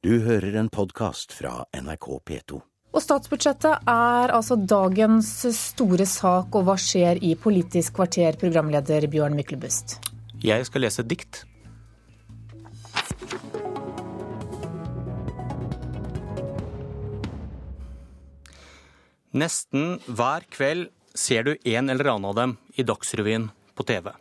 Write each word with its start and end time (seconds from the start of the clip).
Du 0.00 0.14
hører 0.24 0.54
en 0.56 0.68
podkast 0.72 1.34
fra 1.36 1.66
NRK 1.76 2.06
P2. 2.24 2.56
Og 2.96 3.02
statsbudsjettet 3.04 3.82
er 3.92 4.32
altså 4.32 4.56
dagens 4.56 5.28
store 5.52 6.06
sak, 6.08 6.56
og 6.56 6.64
hva 6.64 6.76
skjer 6.80 7.20
i 7.20 7.34
Politisk 7.36 7.98
kvarter, 7.98 8.38
programleder 8.40 9.04
Bjørn 9.12 9.36
Myklebust? 9.36 9.98
Jeg 10.40 10.64
skal 10.64 10.86
lese 10.86 11.04
et 11.04 11.10
dikt. 11.12 11.42
Nesten 19.36 19.98
hver 20.08 20.48
kveld 20.48 20.88
ser 21.12 21.44
du 21.44 21.52
en 21.60 21.92
eller 21.92 22.14
annen 22.16 22.32
av 22.32 22.40
dem 22.40 22.58
i 22.72 22.88
Dagsrevyen 22.88 23.50
på 23.76 23.84
TV. 23.92 24.14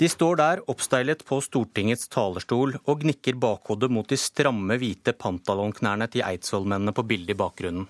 De 0.00 0.08
står 0.08 0.38
der 0.40 0.60
oppsteilet 0.72 1.20
på 1.28 1.42
Stortingets 1.44 2.08
talerstol 2.08 2.78
og 2.88 3.02
gnikker 3.02 3.36
bakhodet 3.36 3.90
mot 3.92 4.06
de 4.08 4.16
stramme, 4.16 4.78
hvite 4.80 5.12
pantalonknærne 5.12 6.06
til 6.08 6.24
eidsvollmennene 6.24 6.94
på 6.96 7.04
bildet 7.04 7.34
i 7.34 7.36
bakgrunnen. 7.36 7.84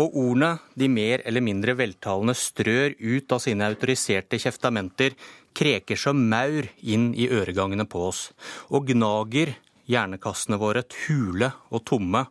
Og 0.00 0.16
ordene 0.16 0.54
de 0.76 0.88
mer 0.88 1.20
eller 1.28 1.44
mindre 1.44 1.74
veltalende 1.76 2.32
strør 2.36 2.96
ut 2.96 3.32
av 3.32 3.42
sine 3.44 3.68
autoriserte 3.68 4.40
kjeftamenter, 4.40 5.12
kreker 5.56 6.00
som 6.00 6.20
maur 6.32 6.68
inn 6.80 7.10
i 7.12 7.28
øregangene 7.28 7.84
på 7.88 8.06
oss, 8.08 8.30
og 8.72 8.88
gnager 8.88 9.52
hjernekassene 9.88 10.60
våre 10.60 10.84
hule 11.04 11.52
og 11.68 11.84
tomme, 11.88 12.24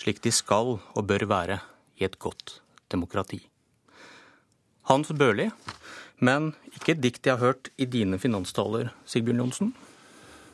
slik 0.00 0.24
de 0.24 0.32
skal 0.32 0.78
og 0.78 1.02
bør 1.04 1.28
være 1.28 1.60
i 2.00 2.08
et 2.08 2.16
godt 2.16 2.62
demokrati. 2.88 3.42
Hans 4.88 5.12
Børli, 5.12 5.50
men 6.24 6.52
ikke 6.74 6.94
et 6.94 7.02
dikt 7.02 7.26
jeg 7.26 7.36
har 7.36 7.52
hørt 7.52 7.70
i 7.78 7.86
dine 7.90 8.18
finanstaler, 8.22 8.92
Sigbjørn 9.08 9.44
Johnsen? 9.44 9.74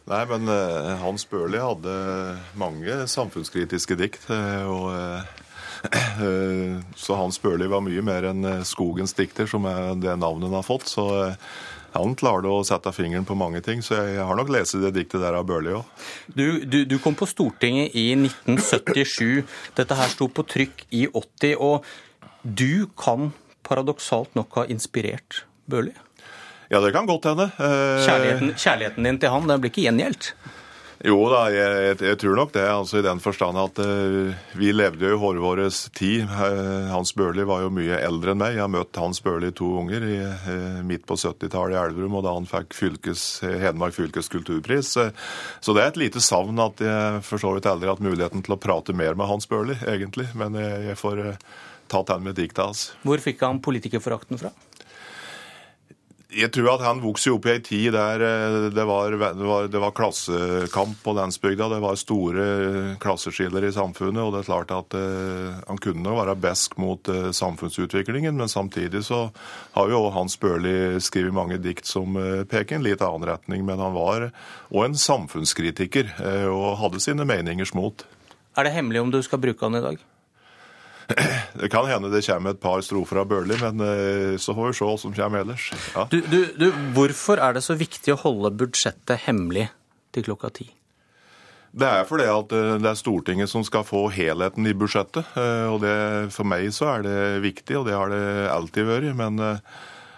Nei, 0.04 0.20
men 0.28 0.50
uh, 0.50 0.94
Hans 1.00 1.24
Børli 1.24 1.60
hadde 1.62 1.94
mange 2.60 3.06
samfunnskritiske 3.08 3.96
dikt. 3.96 4.26
Uh, 4.28 4.64
og 4.68 4.86
uh, 4.92 5.40
Så 7.04 7.16
Hans 7.16 7.38
Børli 7.40 7.68
var 7.68 7.82
mye 7.84 8.02
mer 8.04 8.28
enn 8.30 8.46
skogens 8.64 9.16
dikter, 9.16 9.48
som 9.48 9.66
er 9.68 9.96
det 10.00 10.14
navnet 10.20 10.48
han 10.48 10.56
har 10.56 10.64
fått. 10.64 10.88
Så 10.88 11.04
han 11.94 12.14
klarte 12.18 12.50
å 12.50 12.64
sette 12.66 12.90
fingeren 12.94 13.26
på 13.28 13.36
mange 13.38 13.60
ting, 13.62 13.82
så 13.84 14.00
jeg 14.02 14.24
har 14.26 14.38
nok 14.38 14.50
lest 14.50 14.74
det 14.82 14.94
diktet 14.96 15.22
der 15.22 15.36
av 15.38 15.46
Børli 15.46 15.76
òg. 15.76 16.06
Du, 16.26 16.64
du, 16.66 16.80
du, 16.88 16.96
kom 17.02 17.14
på 17.18 17.28
Stortinget 17.30 17.94
i 17.94 18.08
1977. 18.16 19.44
Dette 19.78 19.98
her 20.00 20.10
sto 20.12 20.28
på 20.32 20.46
trykk 20.48 20.86
i 20.90 21.04
80. 21.12 21.54
Og 21.62 21.84
du 22.42 22.90
kan 22.98 23.30
paradoksalt 23.64 24.34
nok 24.36 24.58
ha 24.58 24.66
inspirert 24.72 25.44
Børli? 25.70 25.94
Ja, 26.72 26.80
det 26.80 26.94
kan 26.94 27.06
godt 27.06 27.28
hende. 27.28 27.50
Kjærligheten, 27.58 28.54
kjærligheten 28.56 29.06
din 29.06 29.18
til 29.20 29.30
han 29.30 29.48
den 29.48 29.62
blir 29.62 29.70
ikke 29.70 29.84
gjengjeldt? 29.84 30.32
Jo 31.04 31.18
da, 31.28 31.40
jeg, 31.52 31.72
jeg, 31.84 31.96
jeg, 32.06 32.16
tror 32.22 32.38
nok 32.38 32.52
det. 32.54 32.62
altså 32.64 32.98
I 32.98 33.04
den 33.04 33.18
forstand 33.20 33.58
at 33.60 33.80
uh, 33.84 34.30
vi 34.56 34.70
levde 34.72 35.04
jo 35.04 35.18
i 35.18 35.20
hårvåres 35.20 35.82
tid. 35.92 36.22
Uh, 36.24 36.88
Hans 36.88 37.12
Børli 37.12 37.44
var 37.44 37.60
jo 37.60 37.72
mye 37.76 37.98
eldre 37.98 38.32
enn 38.32 38.40
meg. 38.40 38.54
Jeg 38.56 38.64
har 38.64 38.70
møtt 38.72 39.00
Hans 39.02 39.20
Børli 39.24 39.50
to 39.52 39.68
unger 39.82 40.06
i, 40.06 40.16
uh, 40.24 40.80
midt 40.86 41.04
på 41.04 41.18
70-tallet 41.20 41.76
i 41.76 41.80
Elverum, 41.82 42.16
og 42.16 42.24
da 42.24 42.32
han 42.38 42.48
fikk 42.48 42.72
fylkes, 42.78 43.26
Hedmark 43.44 43.96
fylkes 43.98 44.32
kulturpris. 44.32 44.94
så 44.94 45.76
det 45.76 45.82
er 45.82 45.92
et 45.92 46.00
lite 46.00 46.24
savn 46.24 46.56
at 46.62 46.80
jeg 46.80 47.20
for 47.26 47.42
så 47.42 47.52
vidt 47.52 47.68
aldri 47.68 47.90
har 47.90 47.98
hatt 47.98 48.06
muligheten 48.06 48.44
til 48.46 48.56
å 48.56 48.60
prate 48.60 48.96
mer 48.96 49.18
med 49.18 49.28
Hans 49.28 49.50
Børli, 49.50 49.76
egentlig. 49.84 50.30
Men 50.38 50.56
jeg, 50.56 50.86
jeg 50.88 51.00
får 51.02 51.24
ta 51.92 52.00
den 52.14 52.24
med 52.24 52.38
diktet 52.40 52.64
hans. 52.64 52.86
Hvor 53.04 53.20
fikk 53.20 53.44
han 53.44 53.60
politikerforakten 53.60 54.40
fra? 54.40 54.54
Jeg 56.34 56.50
tror 56.54 56.72
at 56.72 56.82
han 56.82 57.02
vokste 57.02 57.32
opp 57.34 57.46
i 57.46 57.52
ei 57.52 57.60
tid 57.62 57.92
der 57.94 58.22
det 58.74 58.84
var, 58.88 59.12
det, 59.14 59.46
var, 59.46 59.68
det 59.70 59.80
var, 59.80 59.92
klassekamp 59.94 60.98
på 61.04 61.14
landsbygda. 61.14 61.68
Det 61.70 61.80
var 61.84 61.98
store 62.00 62.46
klasseskiller 63.02 63.66
i 63.68 63.72
samfunnet. 63.74 64.22
og 64.22 64.32
det 64.34 64.40
er 64.42 64.48
klart 64.48 64.74
at 64.74 64.96
uh, 64.98 65.60
Han 65.68 65.78
kunne 65.78 66.16
være 66.16 66.34
besk 66.38 66.76
mot 66.82 67.06
samfunnsutviklingen, 67.34 68.36
men 68.36 68.50
samtidig 68.50 69.04
så 69.06 69.28
har 69.76 69.92
jo 69.92 70.08
Hans 70.14 70.36
Børli 70.40 71.00
skrevet 71.00 71.34
mange 71.34 71.60
dikt 71.62 71.86
som 71.86 72.18
peker 72.50 72.76
i 72.76 72.78
en 72.80 72.86
litt 72.86 73.04
annen 73.04 73.28
retning. 73.28 73.62
Men 73.66 73.82
han 73.82 73.94
var 73.94 74.30
òg 74.72 74.88
en 74.88 74.98
samfunnskritiker 74.98 76.16
og 76.50 76.80
hadde 76.82 77.02
sine 77.02 77.26
meningers 77.28 77.74
mot. 77.74 78.06
Er 78.54 78.66
det 78.66 78.74
hemmelig 78.74 79.02
om 79.02 79.14
du 79.14 79.22
skal 79.22 79.42
bruke 79.42 79.66
han 79.66 79.78
i 79.78 79.84
dag? 79.84 80.02
Det 81.60 81.68
kan 81.70 81.86
hende 81.88 82.10
det 82.10 82.24
kommer 82.26 82.54
et 82.54 82.60
par 82.62 82.80
strofer 82.84 83.20
av 83.22 83.28
Børli, 83.30 83.56
men 83.60 83.82
så 84.42 84.54
får 84.56 84.70
vi 84.70 84.76
se 84.78 84.86
hva 84.88 84.94
som 84.98 85.12
kommer 85.14 85.44
ellers. 85.44 85.68
Ja. 85.94 86.06
Du, 86.10 86.18
du, 86.26 86.40
du, 86.58 86.66
hvorfor 86.96 87.38
er 87.40 87.54
det 87.56 87.62
så 87.64 87.76
viktig 87.78 88.16
å 88.16 88.18
holde 88.24 88.50
budsjettet 88.58 89.22
hemmelig 89.28 89.68
til 90.16 90.26
klokka 90.26 90.50
ti? 90.58 90.66
Det 91.74 91.86
er 91.86 92.04
fordi 92.06 92.26
at 92.30 92.52
det 92.82 92.90
er 92.90 92.98
Stortinget 92.98 93.50
som 93.50 93.64
skal 93.66 93.86
få 93.86 94.06
helheten 94.14 94.66
i 94.66 94.74
budsjettet. 94.78 95.30
og 95.70 95.80
det, 95.82 95.94
For 96.34 96.46
meg 96.46 96.68
så 96.74 96.90
er 96.96 97.06
det 97.06 97.18
viktig, 97.46 97.78
og 97.80 97.88
det 97.88 97.96
har 97.98 98.12
det 98.12 98.22
alltid 98.50 98.90
vært. 98.90 99.10
men 99.18 99.42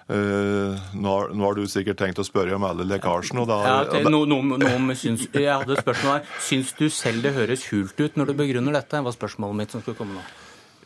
Uh, 0.07 0.79
nå, 0.95 1.11
har, 1.11 1.33
nå, 1.35 1.43
har, 1.43 1.57
du 1.59 1.67
sikkert 1.67 1.99
tenkt 1.99 2.21
å 2.23 2.25
spørre 2.27 2.55
om 2.55 2.63
alle 2.69 2.85
lekkasjene. 2.87 3.43
Da, 3.49 3.57
ja, 3.67 3.79
okay. 3.89 4.05
no, 4.07 4.21
no, 4.23 4.39
no, 4.55 4.95
syns, 4.95 5.25
jeg 5.35 5.51
hadde 5.51 5.75
et 5.75 5.83
spørsmål 5.83 6.21
her. 6.21 6.35
Syns 6.47 6.71
du 6.79 6.87
selv 6.95 7.27
det 7.27 7.35
høres 7.35 7.67
hult 7.73 7.99
ut 7.99 8.19
når 8.19 8.31
du 8.31 8.37
begrunner 8.39 8.79
dette? 8.79 9.03
var 9.03 9.17
spørsmålet 9.17 9.59
mitt 9.59 9.75
som 9.75 9.83
skulle 9.83 9.99
komme 9.99 10.21
nå. 10.21 10.23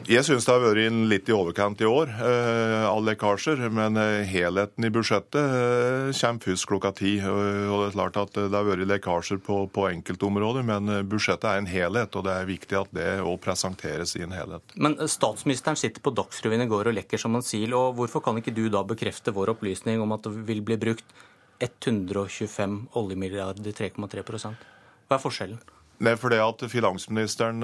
Jeg 0.09 0.25
syns 0.25 0.47
det 0.47 0.55
har 0.55 0.63
vært 0.63 0.97
litt 1.11 1.29
i 1.29 1.35
overkant 1.37 1.81
i 1.85 1.89
år 1.89 2.13
alle 2.21 3.01
av 3.01 3.07
lekkasjer. 3.07 3.63
Men 3.73 3.99
uh, 3.99 4.23
helheten 4.29 4.87
i 4.87 4.91
budsjettet 4.93 5.41
uh, 5.41 6.11
kommer 6.17 6.45
først 6.45 6.69
klokka 6.71 6.93
ti. 6.97 7.15
og 7.21 7.41
Det 7.71 7.89
er 7.89 7.97
klart 7.97 8.19
at 8.21 8.37
det 8.39 8.55
har 8.55 8.67
vært 8.67 8.87
lekkasjer 8.89 9.41
på, 9.45 9.63
på 9.73 9.87
enkeltområder, 9.91 10.67
men 10.67 10.93
budsjettet 11.11 11.49
er 11.51 11.63
en 11.63 11.71
helhet. 11.71 12.17
Og 12.17 12.27
det 12.27 12.37
er 12.37 12.49
viktig 12.49 12.79
at 12.81 12.93
det 12.97 13.09
òg 13.25 13.41
presenteres 13.45 14.15
i 14.19 14.25
en 14.27 14.37
helhet. 14.37 14.77
Men 14.77 14.99
statsministeren 15.11 15.79
sitter 15.81 16.05
på 16.05 16.15
Dagsrevyen 16.17 16.67
i 16.67 16.71
går 16.71 16.93
og 16.93 16.99
lekker 17.01 17.21
som 17.21 17.37
en 17.37 17.47
sil. 17.47 17.75
og 17.77 17.99
Hvorfor 17.99 18.25
kan 18.25 18.41
ikke 18.41 18.55
du 18.57 18.69
da 18.73 18.85
bekrefte 18.87 19.35
vår 19.37 19.55
opplysning 19.57 20.03
om 20.03 20.17
at 20.17 20.27
det 20.27 20.35
vil 20.49 20.65
bli 20.65 20.79
brukt 20.81 21.19
125 21.61 22.79
oljemilliarder, 22.97 23.77
3,3% 23.77 24.65
Hva 25.11 25.19
er 25.19 25.23
forskjellen? 25.23 25.61
Det 26.01 26.15
for 26.17 26.33
det 26.33 26.39
at 26.41 26.63
finansministeren 26.73 27.61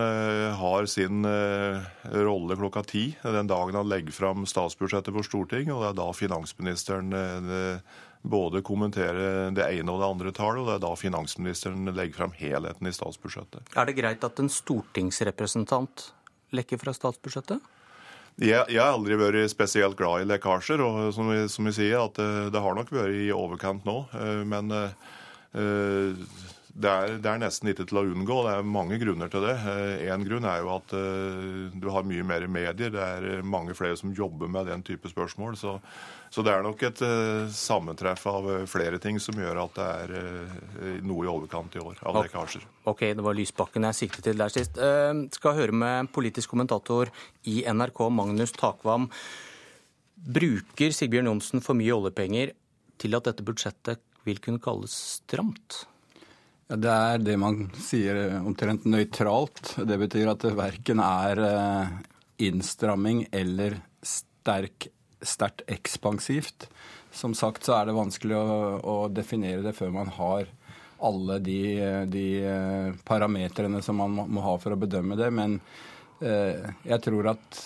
har 0.60 0.88
sin 0.92 1.24
rolle 1.24 2.56
klokka 2.60 2.82
ti 2.84 3.06
den 3.24 3.48
dagen 3.48 3.78
han 3.78 3.88
legger 3.88 4.12
fram 4.12 4.44
statsbudsjettet 4.44 5.14
for 5.14 5.24
Stortinget. 5.24 5.72
Og 5.72 5.80
det 5.80 5.88
er 5.88 5.96
da 6.02 6.08
finansministeren 6.12 7.16
både 8.26 8.62
kommenterer 8.66 9.54
det 9.54 9.64
ene 9.78 9.92
og 9.92 10.02
det 10.02 10.08
andre 10.08 10.32
tallet, 10.34 10.62
og 10.62 10.68
det 10.68 10.74
er 10.76 10.84
da 10.84 10.92
finansministeren 10.98 11.92
legger 11.94 12.20
fram 12.20 12.34
helheten 12.36 12.88
i 12.88 12.94
statsbudsjettet. 12.94 13.72
Er 13.76 13.88
det 13.88 13.96
greit 13.98 14.26
at 14.26 14.42
en 14.42 14.52
stortingsrepresentant 14.52 16.10
lekker 16.56 16.80
fra 16.82 16.94
statsbudsjettet? 16.96 17.72
Jeg, 18.36 18.66
jeg, 18.68 18.80
har 18.82 18.92
aldri 18.92 19.16
vært 19.16 19.48
spesielt 19.48 19.96
glad 19.96 20.24
i 20.24 20.28
lekkasjer, 20.28 20.82
og 20.84 21.14
som 21.16 21.30
vi, 21.32 21.38
som 21.48 21.70
jeg 21.70 21.78
sier, 21.78 22.02
at 22.02 22.18
det, 22.18 22.50
det, 22.52 22.60
har 22.60 22.76
nok 22.76 22.92
vært 22.92 23.16
i 23.16 23.30
overkant 23.32 23.86
nå. 23.88 24.02
Men 24.44 24.74
uh, 24.74 25.14
det 26.76 26.90
er, 26.90 27.14
det 27.24 27.30
er, 27.30 27.40
nesten 27.40 27.70
ikke 27.70 27.86
til 27.88 28.00
å 28.00 28.04
unngå. 28.04 28.36
Det 28.44 28.52
er 28.52 28.66
mange 28.68 28.98
grunner 29.00 29.30
til 29.32 29.46
det. 29.46 29.54
Én 30.04 30.26
grunn 30.26 30.44
er 30.44 30.60
jo 30.60 30.74
at 30.74 30.92
uh, 30.92 31.72
du 31.72 31.88
har 31.94 32.04
mye 32.04 32.26
mer 32.26 32.44
medier. 32.52 32.92
Det 32.92 33.00
er 33.00 33.46
mange 33.46 33.72
flere 33.78 33.96
som 33.96 34.12
jobber 34.16 34.50
med 34.52 34.68
den 34.68 34.84
type 34.84 35.08
spørsmål. 35.08 35.56
Så, 35.56 35.78
så 36.28 36.44
det 36.44 36.52
er 36.52 36.66
nok 36.66 36.84
et 36.84 37.00
sammentreff 37.56 38.26
av 38.28 38.50
flere 38.68 39.00
ting 39.02 39.20
som 39.22 39.40
gjør 39.40 39.62
at 39.64 39.80
det 39.80 39.88
er 40.02 41.00
noe 41.06 41.24
i 41.24 41.32
overkant 41.32 41.78
i 41.78 41.82
år 41.82 42.02
av 42.04 42.20
lekkasjer. 42.20 42.68
Ok, 42.92 43.06
det 43.16 43.24
var 43.24 43.38
Lysbakken 43.38 43.88
jeg 43.88 44.00
siktet 44.02 44.28
til 44.28 44.38
der 44.44 44.52
sist. 44.52 44.76
skal 45.38 45.56
høre 45.56 45.74
med 45.74 46.12
politisk 46.12 46.52
kommentator 46.52 47.10
i 47.48 47.62
NRK, 47.64 48.04
Magnus 48.12 48.52
Takvam. 48.56 49.08
Bruker 50.16 50.92
Sigbjørn 50.92 51.30
Johnsen 51.30 51.64
for 51.64 51.78
mye 51.78 51.94
oljepenger 51.94 52.52
til 53.00 53.16
at 53.16 53.28
dette 53.28 53.44
budsjettet 53.46 54.02
vil 54.26 54.40
kunne 54.42 54.62
kalles 54.62 54.94
stramt? 55.20 55.84
Ja, 56.66 56.76
Det 56.76 56.92
er 56.92 57.22
det 57.22 57.36
man 57.38 57.68
sier 57.78 58.40
omtrent 58.40 58.86
nøytralt. 58.90 59.76
Det 59.86 59.98
betyr 60.02 60.32
at 60.32 60.42
det 60.42 60.56
verken 60.58 61.02
er 61.04 61.42
innstramming 62.42 63.26
eller 63.32 63.78
sterk, 64.02 64.88
sterkt 65.22 65.62
ekspansivt. 65.70 66.68
Som 67.14 67.34
sagt 67.38 67.64
så 67.64 67.78
er 67.78 67.88
det 67.88 67.96
vanskelig 67.96 68.36
å, 68.36 68.46
å 68.82 68.96
definere 69.08 69.62
det 69.64 69.76
før 69.78 69.94
man 69.94 70.10
har 70.18 70.50
alle 71.06 71.38
de, 71.44 71.60
de 72.08 72.26
parametrene 73.04 73.82
som 73.84 73.98
man 74.00 74.12
må, 74.12 74.26
må 74.26 74.44
ha 74.44 74.56
for 74.60 74.74
å 74.74 74.80
bedømme 74.80 75.16
det. 75.18 75.30
Men 75.34 75.58
eh, 76.20 76.66
jeg 76.88 77.02
tror 77.04 77.32
at 77.34 77.62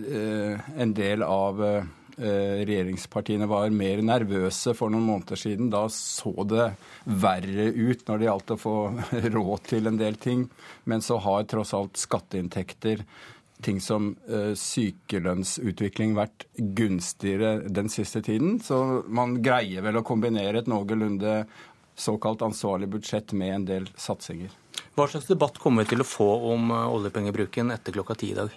eh, 0.00 0.70
en 0.80 0.94
del 0.96 1.24
av 1.26 1.64
eh, 1.64 1.90
regjeringspartiene 2.20 3.48
var 3.50 3.72
mer 3.74 4.02
nervøse 4.04 4.74
for 4.76 4.92
noen 4.92 5.06
måneder 5.08 5.40
siden. 5.40 5.70
Da 5.72 5.86
så 5.92 6.32
det 6.48 6.70
verre 7.04 7.70
ut 7.72 8.06
når 8.06 8.20
det 8.20 8.28
gjaldt 8.28 8.54
å 8.54 8.60
få 8.60 8.76
råd 9.36 9.66
til 9.72 9.90
en 9.90 10.00
del 10.00 10.20
ting. 10.20 10.46
Men 10.84 11.04
så 11.04 11.20
har 11.24 11.48
tross 11.50 11.74
alt 11.76 12.00
skatteinntekter, 12.00 13.04
ting 13.64 13.80
som 13.84 14.14
uh, 14.30 14.52
sykelønnsutvikling, 14.56 16.14
vært 16.16 16.46
gunstigere 16.56 17.68
den 17.68 17.92
siste 17.92 18.22
tiden. 18.24 18.58
Så 18.64 19.02
man 19.08 19.40
greier 19.44 19.84
vel 19.84 20.00
å 20.00 20.06
kombinere 20.06 20.62
et 20.62 20.70
noenlunde 20.70 21.42
såkalt 22.00 22.42
ansvarlig 22.42 22.88
budsjett 22.88 23.32
med 23.32 23.54
en 23.54 23.68
del 23.68 23.90
satsinger. 23.96 24.50
Hva 24.96 25.06
slags 25.08 25.28
debatt 25.28 25.58
kommer 25.60 25.84
vi 25.84 25.94
til 25.94 26.02
å 26.02 26.08
få 26.08 26.28
om 26.54 26.72
eh, 26.72 26.94
oljepengebruken 26.96 27.72
etter 27.74 27.94
klokka 27.94 28.16
ti 28.18 28.32
i 28.32 28.38
dag? 28.38 28.52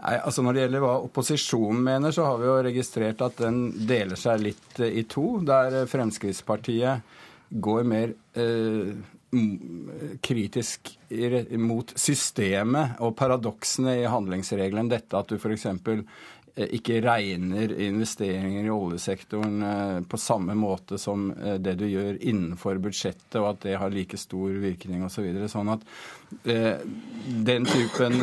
Nei, 0.00 0.16
altså 0.16 0.44
Når 0.44 0.56
det 0.56 0.62
gjelder 0.64 0.84
hva 0.84 0.96
opposisjonen 1.04 1.82
mener, 1.84 2.14
så 2.16 2.24
har 2.24 2.40
vi 2.40 2.48
jo 2.48 2.58
registrert 2.64 3.24
at 3.24 3.40
den 3.42 3.62
deler 3.88 4.16
seg 4.20 4.44
litt 4.46 4.80
i 4.86 5.04
to. 5.08 5.26
Der 5.44 5.82
Fremskrittspartiet 5.90 7.18
går 7.50 7.88
mer 7.88 8.14
eh, 8.38 8.94
kritisk 10.24 10.90
mot 11.60 11.92
systemet 11.98 12.98
og 13.04 13.14
paradoksene 13.18 14.00
i 14.00 14.08
handlingsregelen. 14.10 14.90
Dette 14.90 15.18
at 15.20 15.30
du 15.30 15.36
f.eks. 15.36 15.68
Eh, 16.54 16.66
ikke 16.76 16.98
regner 17.04 17.72
investeringer 17.84 18.66
i 18.66 18.72
oljesektoren 18.72 19.62
eh, 19.62 19.98
på 20.08 20.18
samme 20.18 20.54
måte 20.58 20.98
som 20.98 21.28
eh, 21.30 21.58
det 21.62 21.76
du 21.78 21.86
gjør 21.86 22.18
innenfor 22.18 22.80
budsjettet, 22.82 23.38
og 23.38 23.52
at 23.52 23.64
det 23.66 23.76
har 23.78 23.92
like 23.94 24.18
stor 24.18 24.56
virkning 24.62 25.04
osv. 25.06 25.20
Så 25.20 25.24
videre. 25.26 25.48
sånn 25.52 25.68
at 25.68 25.82
den 26.40 27.66
typen 27.68 28.22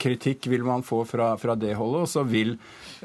kritikk 0.00 0.48
vil 0.50 0.64
man 0.66 0.82
få 0.82 1.04
fra, 1.06 1.36
fra 1.38 1.54
det 1.54 1.76
holdet. 1.78 2.00
Og 2.02 2.10
så 2.10 2.24
vil 2.26 2.56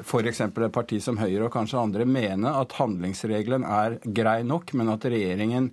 f.eks. 0.02 0.42
et 0.42 0.58
parti 0.74 0.98
som 1.04 1.20
Høyre 1.22 1.46
og 1.46 1.54
kanskje 1.54 1.84
andre 1.84 2.08
mene 2.10 2.56
at 2.58 2.74
handlingsregelen 2.80 3.68
er 3.68 4.00
grei 4.02 4.40
nok, 4.48 4.74
men 4.80 4.90
at 4.90 5.06
regjeringen 5.06 5.70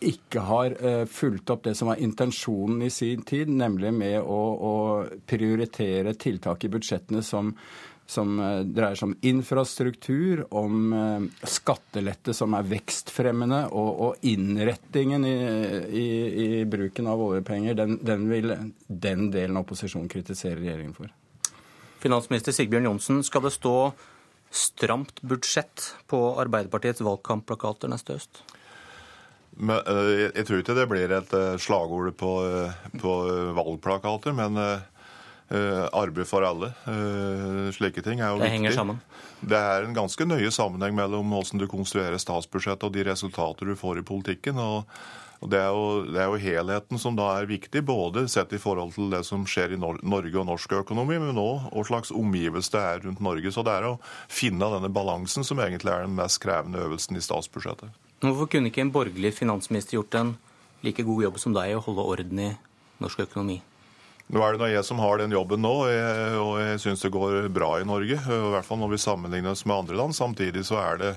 ikke 0.00 0.46
har 0.46 0.78
fulgt 1.12 1.52
opp 1.52 1.66
det 1.66 1.74
som 1.76 1.90
var 1.92 2.00
intensjonen 2.00 2.80
i 2.86 2.88
sin 2.94 3.26
tid, 3.28 3.52
nemlig 3.52 3.92
med 3.92 4.16
å, 4.22 4.40
å 4.56 4.74
prioritere 5.28 6.16
tiltak 6.16 6.64
i 6.64 6.72
budsjettene 6.72 7.20
som 7.26 7.52
som 8.10 8.40
eh, 8.42 8.60
dreier 8.66 8.98
seg 8.98 9.10
om 9.10 9.16
infrastruktur, 9.30 10.42
om 10.54 10.92
eh, 10.92 11.46
skattelette 11.46 12.34
som 12.34 12.56
er 12.58 12.66
vekstfremmende, 12.66 13.62
og, 13.70 13.90
og 14.06 14.26
innrettingen 14.26 15.26
i, 15.28 15.36
i, 15.86 16.06
i, 16.44 16.48
bruken 16.70 17.10
av 17.10 17.22
oljepenger, 17.22 17.78
den, 17.78 17.98
den, 18.06 18.26
vil 18.32 18.54
den 18.88 19.28
delen 19.30 19.58
av 19.58 19.66
opposisjonen 19.66 20.10
kritisere 20.10 20.58
regjeringen 20.58 20.96
for. 20.96 21.12
Finansminister 22.02 22.56
Sigbjørn 22.56 22.90
Johnsen, 22.90 23.22
skal 23.26 23.44
det 23.46 23.54
stå 23.54 23.74
stramt 24.50 25.20
budsjett 25.22 25.92
på 26.10 26.24
Arbeiderpartiets 26.42 27.04
valgkampplakater 27.06 27.92
neste 27.92 28.18
høst? 28.18 28.42
Men, 29.60 29.84
eh, 29.84 30.30
jeg 30.32 30.48
tror 30.48 30.64
ikke 30.64 30.78
det 30.80 30.88
blir 30.90 31.14
et 31.14 31.36
slagord 31.62 32.10
på, 32.18 32.32
på 32.98 33.18
valgplakater, 33.54 34.34
men 34.34 34.58
arbeid 35.50 36.28
for 36.30 36.46
alle. 36.46 36.72
Eh, 36.86 37.70
slike 37.74 38.04
ting 38.06 38.20
er 38.20 38.30
jo 38.30 38.38
det 38.38 38.46
viktig. 38.46 38.58
Henger 38.58 38.76
sammen. 38.76 39.00
Det 39.40 39.56
er 39.56 39.86
en 39.86 39.96
ganske 39.96 40.26
nøye 40.28 40.52
sammenheng 40.54 40.94
mellom 40.94 41.32
hvordan 41.34 41.62
du 41.62 41.66
konstruerer 41.70 42.20
statsbudsjettet 42.22 42.86
og 42.86 42.94
de 42.94 43.06
resultater 43.08 43.66
du 43.66 43.74
får 43.78 43.98
i 43.98 44.06
politikken. 44.06 44.58
og 44.58 44.86
det 45.40 45.56
er, 45.56 45.70
jo, 45.72 46.02
det 46.04 46.18
er, 46.20 46.26
jo, 46.28 46.36
helheten 46.36 47.00
som 47.00 47.14
da 47.16 47.30
er 47.38 47.46
viktig, 47.48 47.80
både 47.88 48.26
sett 48.28 48.52
i 48.52 48.60
forhold 48.60 48.92
til 48.92 49.08
det 49.08 49.22
som 49.24 49.46
skjer 49.48 49.72
i 49.72 49.78
Norge 49.80 50.36
og 50.36 50.44
norsk 50.50 50.74
økonomi, 50.82 51.16
men 51.16 51.40
òg 51.40 51.70
hva 51.72 51.84
slags 51.88 52.12
omgivelse 52.12 52.74
det 52.74 52.82
er 52.84 53.00
rundt 53.06 53.22
Norge. 53.24 53.48
Så 53.48 53.64
det 53.64 53.72
er 53.72 53.88
å 53.88 53.94
finne 54.28 54.68
denne 54.74 54.92
balansen 54.92 55.46
som 55.46 55.62
egentlig 55.64 55.94
er 55.94 56.04
den 56.04 56.18
mest 56.18 56.42
krevende 56.44 56.84
øvelsen 56.84 57.16
i 57.16 57.24
statsbudsjettet. 57.24 57.88
Hvorfor 58.20 58.52
kunne 58.52 58.68
ikke 58.68 58.84
en 58.84 58.92
borgerlig 58.92 59.32
finansminister 59.38 59.96
gjort 59.96 60.20
en 60.20 60.36
like 60.84 61.08
god 61.08 61.24
jobb 61.24 61.40
som 61.40 61.56
deg 61.56 61.72
å 61.78 61.82
holde 61.88 62.08
orden 62.12 62.44
i 62.44 62.52
norsk 63.00 63.24
økonomi? 63.24 63.62
Nå 64.30 64.42
er 64.46 64.58
det 64.58 64.70
jeg 64.70 64.86
som 64.86 65.00
har 65.02 65.18
den 65.18 65.32
jobben 65.34 65.62
nå, 65.64 65.74
og 66.38 66.52
jeg 66.62 66.78
syns 66.78 67.02
det 67.02 67.10
går 67.10 67.48
bra 67.50 67.72
i 67.80 67.86
Norge. 67.88 68.14
I 68.14 68.52
hvert 68.54 68.66
fall 68.66 68.78
når 68.78 68.92
vi 68.92 69.00
sammenligner 69.02 69.56
oss 69.56 69.64
med 69.66 69.82
andre 69.82 69.98
land. 69.98 70.14
Samtidig 70.14 70.62
så 70.68 70.78
er 70.78 71.00
det 71.00 71.10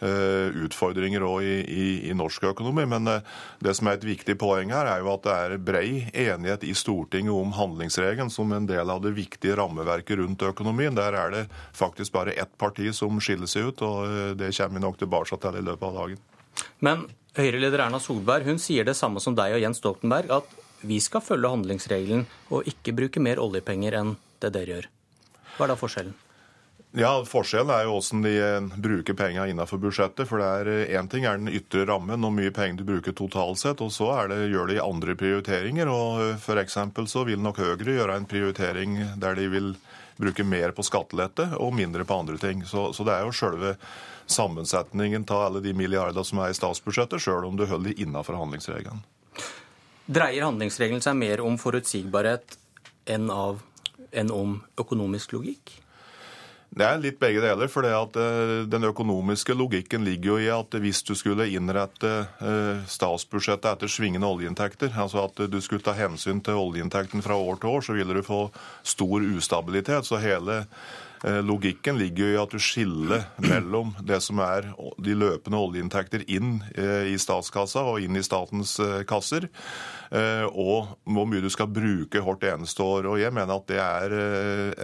eh, 0.00 0.56
utfordringer 0.64 1.24
òg 1.26 1.44
i, 1.44 1.56
i, 1.60 1.86
i, 2.10 2.14
norsk 2.16 2.48
økonomi. 2.50 2.86
Men 2.88 3.08
eh, 3.12 3.36
det 3.64 3.74
som 3.76 3.88
er 3.88 3.98
et 3.98 4.06
viktig 4.08 4.36
poeng 4.40 4.72
her, 4.74 4.88
er 4.88 5.04
jo 5.04 5.12
at 5.14 5.26
det 5.26 5.36
er 5.36 5.56
brei 5.68 5.90
enighet 6.12 6.66
i 6.66 6.74
Stortinget 6.76 7.34
om 7.34 7.54
handlingsregelen 7.56 8.32
som 8.32 8.52
en 8.56 8.68
del 8.68 8.90
av 8.92 9.02
det 9.04 9.14
viktige 9.16 9.56
rammeverket 9.58 10.20
rundt 10.22 10.46
økonomien. 10.48 10.96
Der 10.96 11.16
er 11.16 11.32
det 11.34 11.44
faktisk 11.76 12.16
bare 12.16 12.36
ett 12.36 12.56
parti 12.58 12.92
som 12.96 13.20
skiller 13.20 13.50
seg 13.50 13.70
ut, 13.70 13.84
og 13.86 14.04
eh, 14.08 14.34
det 14.38 14.52
kommer 14.56 14.80
vi 14.80 14.86
nok 14.88 15.00
tilbake 15.04 15.40
til 15.44 15.60
i 15.60 15.66
løpet 15.68 15.88
av 15.90 16.02
dagen. 16.02 16.26
Men 16.80 17.08
Høyre-leder 17.36 17.82
Erna 17.84 18.00
Solberg 18.00 18.46
hun 18.48 18.56
sier 18.56 18.86
det 18.88 18.96
samme 18.96 19.20
som 19.20 19.34
deg 19.36 19.58
og 19.58 19.60
Jens 19.60 19.82
Stoltenberg, 19.82 20.30
at 20.38 20.62
vi 20.80 21.00
skal 21.00 21.24
følge 21.24 21.50
handlingsregelen 21.52 22.26
og 22.50 22.68
ikke 22.68 22.94
bruke 22.96 23.22
mer 23.22 23.40
oljepenger 23.42 23.96
enn 24.00 24.14
det 24.42 24.52
dere 24.54 24.76
gjør. 24.76 24.88
Hva 25.56 25.66
er 25.66 25.72
da 25.72 25.80
forskjellen? 25.80 26.14
Ja, 26.96 27.10
Forskjellen 27.28 27.68
er 27.74 27.82
jo 27.84 27.96
hvordan 27.98 28.22
de 28.24 28.30
eh, 28.40 28.76
bruker 28.80 29.16
pengene 29.18 29.50
innenfor 29.50 29.80
budsjettet. 29.82 30.28
for 30.28 30.40
det 30.40 30.86
Én 30.88 31.04
eh, 31.04 31.08
ting 31.12 31.26
er 31.28 31.36
den 31.36 31.52
ytre 31.52 31.84
rammen, 31.84 32.24
og 32.24 32.32
mye 32.32 32.52
penger 32.54 32.80
du 32.80 32.84
bruker 32.88 33.12
totalt 33.12 33.60
sett, 33.60 33.82
og 33.84 33.92
så 33.92 34.08
det, 34.30 34.38
gjør 34.48 34.70
de 34.70 34.80
andre 34.80 35.14
prioriteringer. 35.14 35.88
og 35.92 36.40
for 36.40 36.56
F.eks. 36.56 36.78
så 37.12 37.24
vil 37.24 37.42
nok 37.44 37.58
Høyre 37.60 37.98
gjøre 37.98 38.16
en 38.16 38.24
prioritering 38.24 38.96
der 39.20 39.36
de 39.36 39.48
vil 39.48 39.74
bruke 40.16 40.44
mer 40.44 40.72
på 40.72 40.82
skattelette 40.82 41.50
og 41.60 41.74
mindre 41.74 42.04
på 42.04 42.16
andre 42.16 42.38
ting. 42.38 42.64
Så, 42.64 42.92
så 42.96 43.04
det 43.04 43.12
er 43.12 43.26
jo 43.26 43.36
selve 43.36 43.76
sammensetningen 44.26 45.28
av 45.28 45.50
alle 45.50 45.60
de 45.60 45.74
milliardene 45.76 46.24
som 46.24 46.40
er 46.40 46.54
i 46.54 46.56
statsbudsjettet, 46.56 47.20
sjøl 47.20 47.44
om 47.44 47.60
du 47.60 47.66
holder 47.66 47.92
de 47.92 48.02
innenfor 48.06 48.40
handlingsregelen. 48.40 49.04
Dreier 50.06 50.46
handlingsregelen 50.46 51.02
seg 51.02 51.16
mer 51.18 51.42
om 51.42 51.58
forutsigbarhet 51.58 52.58
enn, 53.10 53.26
av, 53.30 53.58
enn 54.14 54.30
om 54.30 54.60
økonomisk 54.78 55.34
logikk? 55.34 55.80
Det 56.76 56.84
er 56.84 56.98
litt 57.00 57.16
begge 57.18 57.40
deler. 57.40 57.70
for 57.72 57.86
eh, 57.86 58.66
Den 58.68 58.84
økonomiske 58.84 59.54
logikken 59.54 60.04
ligger 60.04 60.34
jo 60.34 60.38
i 60.42 60.50
at 60.52 60.76
hvis 60.82 61.02
du 61.06 61.14
skulle 61.14 61.48
innrette 61.48 62.12
eh, 62.42 62.84
statsbudsjettet 62.86 63.70
etter 63.70 63.90
svingende 63.90 64.28
oljeinntekter, 64.28 64.92
altså 64.92 65.24
at 65.24 65.46
du 65.50 65.60
skulle 65.64 65.82
ta 65.86 65.94
hensyn 65.96 66.42
til 66.44 66.58
oljeinntekten 66.60 67.24
fra 67.24 67.38
år 67.38 67.62
til 67.62 67.70
år, 67.70 67.86
så 67.86 67.96
ville 67.96 68.18
du 68.18 68.22
få 68.26 68.50
stor 68.84 69.24
ustabilitet. 69.24 70.06
Så 70.06 70.20
hele 70.20 70.66
logikken 71.24 71.98
ligger 71.98 72.24
jo 72.24 72.32
i 72.34 72.40
at 72.40 72.52
du 72.52 72.60
skiller 72.62 73.24
mellom 73.50 73.94
det 74.06 74.20
som 74.24 74.40
er 74.44 74.70
de 75.02 75.16
løpende 75.16 75.60
oljeinntekter 75.60 76.26
inn 76.28 76.60
eh, 76.76 77.12
i 77.12 77.16
statskassa 77.20 77.84
og 77.86 78.04
inn 78.04 78.18
i 78.18 78.24
statens 78.24 78.76
eh, 78.82 79.02
kasser, 79.08 79.48
og 80.06 80.92
hvor 81.02 81.24
mye 81.26 81.42
du 81.42 81.48
skal 81.50 81.66
bruke 81.66 82.20
hvert 82.22 82.44
eneste 82.46 82.84
år. 82.84 83.08
Og 83.10 83.16
Jeg 83.18 83.34
mener 83.34 83.56
at 83.56 83.64
det 83.66 83.80
er 83.82 84.12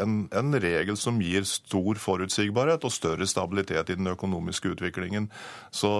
en, 0.03 0.17
en 0.35 0.57
regel 0.59 0.99
som 0.99 1.21
gir 1.23 1.47
stor 1.47 2.01
forutsigbarhet 2.03 2.83
og 2.83 2.91
større 2.91 3.29
stabilitet 3.31 3.93
i 3.93 3.97
den 4.01 4.11
økonomiske 4.11 4.73
utviklingen. 4.75 5.29
Så 5.71 5.93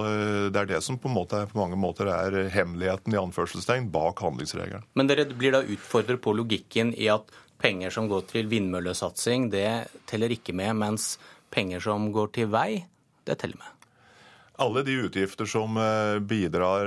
Det 0.51 0.59
er 0.59 0.69
det 0.73 0.81
som 0.83 0.99
på, 0.99 1.07
måte, 1.07 1.39
på 1.47 1.61
mange 1.61 1.79
måter 1.79 2.11
er 2.11 2.49
hemmeligheten 2.51 3.15
i 3.15 3.21
anførselstegn 3.21 3.87
bak 3.95 4.19
handlingsregelen. 4.27 4.83
Men 4.99 5.07
dere 5.07 5.29
blir 5.31 5.55
da 5.55 5.63
utfordret 5.63 6.19
på 6.19 6.35
logikken 6.35 6.91
i 6.99 7.07
at 7.13 7.31
penger 7.63 7.93
som 7.95 8.09
går 8.11 8.27
til 8.31 8.49
vindmøllesatsing, 8.51 9.47
det 9.53 9.69
teller 10.09 10.35
ikke 10.35 10.55
med, 10.55 10.75
mens 10.81 11.13
penger 11.53 11.83
som 11.83 12.11
går 12.13 12.35
til 12.35 12.51
vei, 12.51 12.83
det 13.27 13.39
teller 13.39 13.61
med. 13.61 13.69
Alle 14.61 14.83
de 14.85 14.93
utgifter 15.01 15.47
som 15.49 15.77
eh, 15.81 16.19
bidrar 16.19 16.85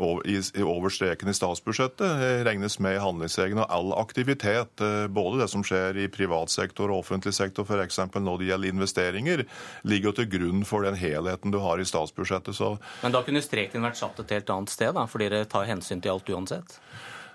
over 0.00 0.88
streken 0.88 1.28
i 1.28 1.34
statsbudsjettet, 1.36 2.06
eh, 2.08 2.40
regnes 2.48 2.78
med 2.80 2.96
i 2.96 3.02
handlingsregelen. 3.02 3.60
Og 3.60 3.74
all 3.76 3.92
aktivitet, 4.00 4.80
eh, 4.80 5.04
både 5.12 5.42
det 5.42 5.50
som 5.52 5.64
skjer 5.66 6.00
i 6.00 6.08
privat 6.08 6.48
sektor 6.48 6.88
og 6.88 7.02
offentlig 7.02 7.34
sektor, 7.36 7.68
f.eks. 7.68 8.00
når 8.16 8.40
det 8.40 8.48
gjelder 8.48 8.72
investeringer, 8.72 9.44
ligger 9.84 10.16
til 10.16 10.30
grunn 10.32 10.64
for 10.64 10.88
den 10.88 10.96
helheten 10.96 11.52
du 11.52 11.60
har 11.60 11.76
i 11.76 11.86
statsbudsjettet. 11.88 12.56
Så 12.56 12.78
Men 13.02 13.12
da 13.12 13.20
kunne 13.26 13.44
streken 13.44 13.84
vært 13.84 14.00
satt 14.00 14.24
et 14.24 14.38
helt 14.38 14.56
annet 14.56 14.72
sted, 14.72 14.96
da, 14.96 15.04
fordi 15.04 15.28
dere 15.28 15.50
tar 15.50 15.68
hensyn 15.68 16.00
til 16.00 16.16
alt 16.16 16.32
uansett? 16.32 16.80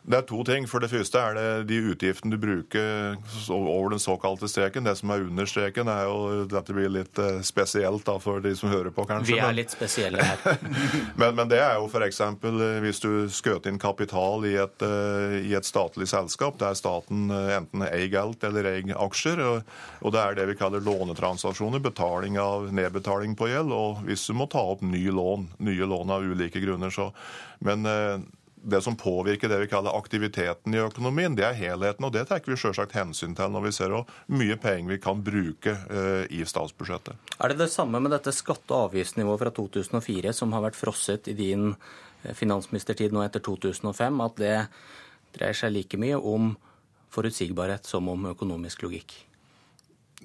Det 0.03 0.17
er 0.17 0.25
to 0.27 0.41
ting. 0.43 0.65
For 0.67 0.83
det 0.83 0.89
første 0.91 1.19
er 1.19 1.38
det 1.38 1.48
de 1.69 1.77
utgiftene 1.93 2.36
du 2.36 2.39
bruker 2.41 3.15
over 3.53 3.93
den 3.93 4.01
såkalte 4.03 4.50
streken. 4.51 4.83
Det 4.83 4.98
som 5.00 5.13
er 5.15 5.24
under 5.24 5.48
streken, 5.48 5.88
er 5.88 6.10
jo 6.10 6.43
Dette 6.51 6.75
blir 6.75 6.91
litt 6.91 7.19
eh, 7.22 7.39
spesielt 7.45 8.03
da, 8.07 8.17
for 8.19 8.43
de 8.43 8.51
som 8.60 8.72
hører 8.72 8.91
på, 8.91 9.05
kanskje. 9.07 9.38
Vi 9.38 9.39
er 9.39 9.55
litt 9.55 9.72
spesielle 9.72 10.25
her. 10.25 10.60
men, 11.19 11.38
men, 11.38 11.48
det 11.51 11.62
er 11.63 11.79
jo 11.79 11.88
f.eks. 11.88 12.19
Eh, 12.19 12.60
hvis 12.83 13.00
du 13.03 13.10
skjøter 13.31 13.72
inn 13.72 13.79
kapital 13.79 14.43
i 14.50 14.57
et, 14.60 14.83
eh, 14.83 15.39
i 15.48 15.55
et, 15.55 15.63
statlig 15.63 16.10
selskap 16.12 16.60
der 16.60 16.75
staten 16.75 17.31
enten 17.31 17.86
eier 17.88 18.19
alt 18.19 18.43
eller 18.43 18.67
eier 18.74 19.00
aksjer. 19.00 19.39
Og, 19.48 19.74
og 20.03 20.15
det 20.15 20.22
er 20.22 20.39
det 20.41 20.50
vi 20.51 20.60
kaller 20.60 20.83
lånetransaksjoner. 20.83 21.79
Betaling 21.83 22.36
av 22.43 22.67
nedbetaling 22.75 23.39
på 23.39 23.48
gjeld. 23.53 23.72
Og 23.72 24.03
hvis 24.10 24.27
du 24.27 24.36
må 24.36 24.51
ta 24.51 24.67
opp 24.75 24.83
nye 24.83 25.15
lån, 25.15 25.53
nye 25.63 25.91
lån 25.95 26.12
av 26.12 26.27
ulike 26.27 26.60
grunner, 26.63 26.91
så 26.91 27.13
Men 27.63 27.88
det 28.63 28.82
som 28.82 28.96
påvirker 28.96 29.50
det 29.50 29.60
vi 29.60 29.67
kaller 29.67 29.98
aktiviteten 29.98 30.74
i 30.74 30.79
økonomien, 30.79 31.36
det 31.36 31.46
er 31.46 31.58
helheten. 31.58 32.05
Og 32.08 32.13
det 32.15 32.25
tar 32.29 32.43
vi 32.46 32.58
selvsagt 32.60 32.96
hensyn 32.96 33.36
til 33.36 33.51
når 33.51 33.65
vi 33.67 33.74
ser 33.75 33.91
hvor 33.93 34.08
mye 34.32 34.55
penger 34.62 34.96
vi 34.96 35.00
kan 35.03 35.24
bruke 35.24 35.75
eh, 35.75 36.24
i 36.32 36.43
statsbudsjettet. 36.48 37.20
Er 37.39 37.51
det 37.51 37.60
det 37.60 37.72
samme 37.74 38.00
med 38.03 38.15
dette 38.15 38.32
skatte- 38.36 38.72
og 38.72 38.89
avgiftsnivået 38.93 39.43
fra 39.43 39.53
2004 39.60 40.34
som 40.38 40.55
har 40.55 40.63
vært 40.63 40.79
frosset 40.79 41.27
i 41.27 41.36
din 41.38 41.74
eh, 41.74 42.32
finansministertid 42.38 43.15
nå 43.15 43.25
etter 43.25 43.43
2005, 43.43 44.24
at 44.24 44.39
det 44.39 44.55
dreier 45.36 45.60
seg 45.60 45.75
like 45.75 46.00
mye 46.00 46.17
om 46.17 46.53
forutsigbarhet 47.13 47.86
som 47.89 48.08
om 48.10 48.32
økonomisk 48.32 48.88
logikk? 48.88 49.17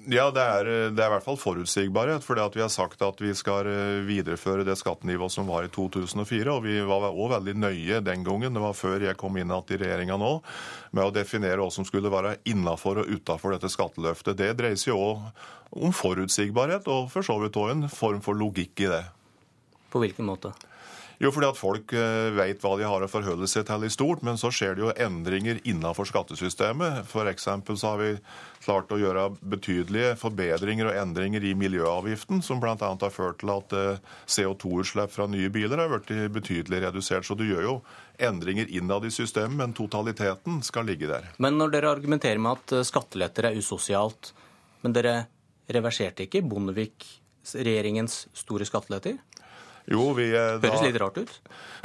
Ja, 0.07 0.29
det 0.31 0.41
er, 0.41 0.67
det 0.95 1.01
er, 1.03 1.09
i 1.09 1.13
hvert 1.13 1.25
fall 1.25 1.37
forutsigbarhet. 1.37 2.23
For 2.23 2.39
vi 2.55 2.61
har 2.63 2.71
sagt 2.71 3.01
at 3.03 3.19
vi 3.21 3.33
skal 3.37 3.67
eh, 3.67 3.99
videreføre 4.07 4.63
det 4.67 4.77
skattenivået 4.79 5.33
som 5.33 5.49
var 5.49 5.67
i 5.67 5.71
2004. 5.73 6.53
Og 6.53 6.63
vi 6.63 6.77
var 6.87 7.09
òg 7.09 7.33
veldig 7.35 7.55
nøye 7.59 7.99
den 8.05 8.23
gangen, 8.23 8.55
det 8.55 8.63
var 8.63 8.77
før 8.77 9.03
jeg 9.09 9.19
kom 9.19 9.37
inn 9.37 9.51
igjen 9.51 9.75
i 9.75 9.81
regjeringa 9.83 10.19
nå, 10.21 10.31
med 10.95 11.05
å 11.05 11.13
definere 11.13 11.59
hva 11.61 11.69
som 11.73 11.87
skulle 11.87 12.13
være 12.13 12.37
innafor 12.49 13.03
og 13.03 13.11
utafor 13.11 13.57
dette 13.57 13.71
skatteløftet. 13.73 14.39
Det 14.39 14.53
dreier 14.57 14.79
seg 14.79 14.95
òg 14.95 15.27
om 15.75 15.93
forutsigbarhet, 15.93 16.87
og 16.89 17.11
for 17.13 17.25
så 17.25 17.37
vidt 17.43 17.59
òg 17.59 17.75
en 17.75 17.87
form 17.91 18.23
for 18.25 18.37
logikk 18.37 18.87
i 18.87 18.91
det. 18.95 19.03
På 19.89 20.01
hvilken 20.01 20.29
måte? 20.29 20.53
Jo, 21.19 21.33
fordi 21.35 21.49
at 21.49 21.57
folk 21.59 21.91
eh, 21.99 22.29
vet 22.31 22.61
hva 22.63 22.77
de 22.79 22.85
har 22.87 23.03
å 23.03 23.09
forholde 23.11 23.47
seg 23.51 23.65
til 23.67 23.83
i 23.83 23.91
stort, 23.91 24.21
men 24.23 24.37
så 24.39 24.47
skjer 24.55 24.77
det 24.77 24.83
jo 24.85 24.93
endringer 25.03 25.57
innenfor 25.67 26.07
skattesystemet. 26.07 27.01
F.eks. 27.03 27.47
så 27.67 27.89
har 27.89 27.99
vi 27.99 28.11
klart 28.63 28.93
å 28.95 28.99
gjøre 29.01 29.25
betydelige 29.51 30.13
forbedringer 30.21 30.87
og 30.87 30.99
endringer 31.01 31.43
i 31.43 31.51
miljøavgiften, 31.59 32.39
som 32.45 32.61
bl.a. 32.63 32.77
har 32.79 33.11
ført 33.11 33.41
til 33.43 33.51
at 33.51 33.75
eh, 33.75 33.99
CO2-utslipp 34.31 35.11
fra 35.11 35.27
nye 35.27 35.51
biler 35.51 35.83
har 35.83 35.91
blitt 35.91 36.31
betydelig 36.37 36.85
redusert. 36.85 37.27
Så 37.27 37.35
du 37.35 37.43
gjør 37.49 37.67
jo 37.67 37.75
endringer 38.15 38.71
innad 38.71 39.03
i 39.03 39.11
systemet, 39.11 39.59
men 39.59 39.75
totaliteten 39.75 40.63
skal 40.63 40.87
ligge 40.87 41.11
der. 41.11 41.27
Men 41.43 41.59
når 41.59 41.75
dere 41.75 41.91
argumenterer 41.97 42.39
med 42.39 42.61
at 42.61 42.77
eh, 42.79 42.87
skatteletter 42.87 43.51
er 43.51 43.59
usosialt, 43.59 44.31
men 44.87 44.95
dere 44.95 45.17
reverserte 45.67 46.29
ikke 46.29 46.45
Bondevik-regjeringens 46.47 48.21
store 48.39 48.63
skatteletter? 48.71 49.19
Jo, 49.89 50.11
vi, 50.13 50.27
eh, 50.29 50.59
da, 50.61 50.69
Høres 50.69 50.83
litt 50.85 50.99
rart 51.01 51.17
ut? 51.17 51.31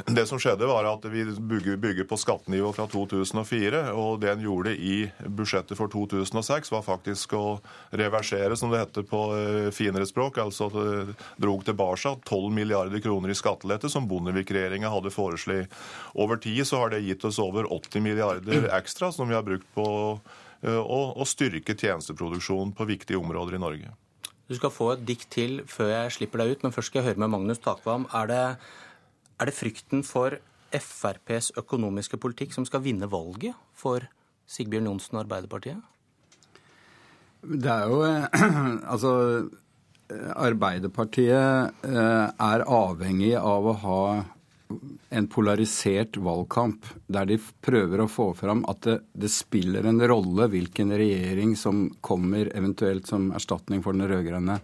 Det 0.05 0.25
som 0.29 0.37
skjedde, 0.41 0.67
var 0.69 0.85
at 0.85 1.05
vi 1.09 1.23
bygger, 1.25 1.79
bygger 1.81 2.05
på 2.05 2.19
skattenivå 2.21 2.69
fra 2.75 2.85
2004. 2.91 3.81
Og 3.97 4.19
det 4.21 4.29
en 4.29 4.43
gjorde 4.45 4.75
i 4.77 5.07
budsjettet 5.25 5.73
for 5.79 5.89
2006, 5.89 6.69
var 6.69 6.85
faktisk 6.85 7.33
å 7.33 7.45
reversere, 7.89 8.53
som 8.59 8.69
det 8.69 8.83
heter 8.83 9.07
på 9.09 9.23
eh, 9.33 9.71
finere 9.73 10.05
språk. 10.05 10.37
Altså 10.43 10.69
det 10.69 11.17
drog 11.41 11.65
tilbake 11.65 12.13
12 12.29 12.53
milliarder 12.53 13.01
kroner 13.01 13.33
i 13.33 13.37
skattelette 13.37 13.89
som 13.89 14.05
Bondevik-regjeringa 14.09 14.93
hadde 14.93 15.13
foreslått. 15.13 15.73
Over 16.13 16.37
tid 16.41 16.61
så 16.65 16.83
har 16.83 16.93
det 16.93 17.03
gitt 17.05 17.25
oss 17.25 17.41
over 17.41 17.65
80 17.73 18.01
milliarder 18.05 18.69
ekstra 18.77 19.11
som 19.13 19.29
vi 19.29 19.37
har 19.37 19.45
brukt 19.45 19.67
på 19.73 19.87
eh, 20.61 20.77
å, 20.77 21.01
å 21.17 21.25
styrke 21.25 21.73
tjenesteproduksjonen 21.73 22.77
på 22.77 22.89
viktige 22.93 23.21
områder 23.21 23.57
i 23.57 23.65
Norge. 23.65 23.95
Du 24.45 24.53
skal 24.57 24.73
få 24.73 24.91
et 24.93 25.05
dikt 25.07 25.29
til 25.33 25.63
før 25.69 25.89
jeg 25.89 26.17
slipper 26.19 26.43
deg 26.43 26.53
ut, 26.53 26.65
men 26.65 26.73
først 26.75 26.91
skal 26.91 27.01
jeg 27.01 27.09
høre 27.11 27.23
med 27.23 27.33
Magnus 27.33 27.61
Takvam. 27.63 28.05
Er 28.13 28.29
det, 28.29 28.43
er 29.41 29.49
det 29.49 29.55
frykten 29.57 30.05
for 30.05 30.37
FrPs 30.75 31.51
økonomiske 31.57 32.19
politikk 32.21 32.53
som 32.53 32.67
skal 32.67 32.83
vinne 32.85 33.09
valget 33.09 33.57
for 33.73 34.05
Sigbjørn 34.45 34.91
Johnsen 34.91 35.17
og 35.17 35.25
Arbeiderpartiet? 35.25 35.81
Det 37.45 37.71
er 37.71 37.89
jo 37.89 38.01
Altså, 38.93 39.13
Arbeiderpartiet 40.35 41.85
eh, 41.89 42.27
er 42.29 42.65
avhengig 42.69 43.33
av 43.39 43.65
å 43.65 43.77
ha 43.81 44.01
en 45.09 45.27
polarisert 45.27 46.17
valgkamp, 46.17 46.85
der 47.07 47.29
de 47.29 47.37
prøver 47.61 48.01
å 48.03 48.09
få 48.11 48.31
fram 48.37 48.63
at 48.69 48.81
det, 48.87 48.99
det, 49.13 49.31
spiller 49.31 49.85
en 49.85 50.01
rolle 50.01 50.49
hvilken 50.51 50.93
regjering 50.97 51.55
som 51.59 51.87
kommer 52.01 52.49
eventuelt 52.55 53.07
som 53.07 53.29
erstatning 53.35 53.83
for 53.85 53.97
den 53.97 54.09
rød-grønne. 54.09 54.59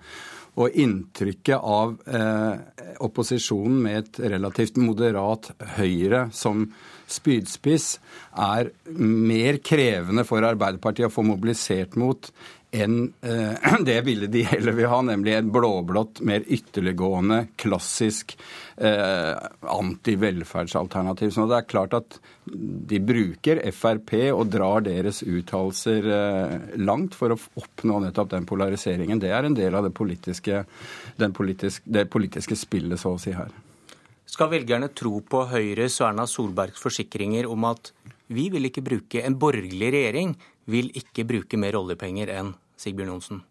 Og 0.59 0.73
inntrykket 0.83 1.63
av 1.63 1.93
eh, 2.11 2.87
opposisjonen 3.05 3.77
med 3.85 3.99
et 4.01 4.19
relativt 4.33 4.81
moderat 4.81 5.53
Høyre 5.77 6.25
som 6.35 6.65
spydspiss 7.11 7.93
er 8.39 8.71
mer 8.97 9.61
krevende 9.63 10.25
for 10.27 10.43
Arbeiderpartiet 10.47 11.07
å 11.07 11.13
få 11.13 11.23
mobilisert 11.27 11.95
mot 11.99 12.31
enn 12.71 13.13
eh, 13.21 13.79
det 13.85 14.01
bildet 14.01 14.31
de 14.31 14.43
heller 14.47 14.75
vil 14.75 14.89
ha, 14.91 15.01
nemlig 15.05 15.35
en 15.35 15.51
blåblått, 15.51 16.21
mer 16.27 16.45
ytterliggående, 16.47 17.45
klassisk 17.59 18.37
eh, 18.77 19.35
anti-velferdsalternativ. 19.61 21.33
Så 21.35 21.47
det 21.51 21.57
er 21.59 21.67
klart 21.69 21.97
at 21.97 22.19
de 22.45 23.01
bruker 23.03 23.61
Frp 23.75 24.15
og 24.31 24.45
drar 24.53 24.85
deres 24.87 25.21
uttalelser 25.23 26.07
eh, 26.15 26.55
langt 26.79 27.17
for 27.17 27.35
å 27.35 27.39
oppnå 27.61 27.99
nettopp 28.05 28.31
den 28.35 28.47
polariseringen. 28.49 29.19
Det 29.21 29.33
er 29.35 29.49
en 29.49 29.57
del 29.57 29.75
av 29.75 29.87
det 29.87 29.95
politiske, 29.97 30.63
politisk, 31.35 31.83
det 31.85 32.07
politiske 32.11 32.57
spillet, 32.59 32.99
så 33.01 33.17
å 33.17 33.21
si, 33.21 33.35
her. 33.35 33.51
Skal 34.31 34.47
velgerne 34.53 34.87
tro 34.95 35.17
på 35.27 35.43
Høyres 35.51 35.99
og 35.99 36.13
Erna 36.13 36.23
Solbergs 36.29 36.79
forsikringer 36.79 37.49
om 37.51 37.67
at 37.67 37.91
vi 38.31 38.47
vil 38.47 38.69
ikke 38.69 38.83
bruke 38.85 39.25
en 39.27 39.35
borgerlig 39.35 39.89
regjering, 39.91 40.37
vil 40.71 40.87
ikke 40.95 41.25
bruke 41.27 41.59
mer 41.59 41.75
oljepenger 41.75 42.31
enn 42.31 42.53
Sigbjørn 42.81 43.15
Johnsen? 43.15 43.41